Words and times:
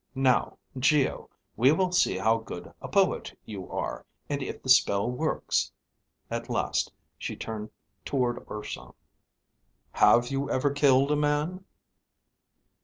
Now, 0.15 0.57
Geo, 0.79 1.29
we 1.55 1.71
will 1.71 1.91
see 1.91 2.17
how 2.17 2.39
good 2.39 2.73
a 2.81 2.87
poet 2.87 3.37
you 3.45 3.69
are, 3.69 4.03
and 4.29 4.41
if 4.41 4.63
the 4.63 4.67
spell 4.69 5.07
works." 5.11 5.71
At 6.31 6.49
last 6.49 6.91
she 7.19 7.35
turned 7.35 7.69
toward 8.03 8.43
Urson. 8.49 8.93
"Have 9.91 10.29
you 10.31 10.49
ever 10.49 10.71
killed 10.71 11.11
a 11.11 11.15
man." 11.15 11.65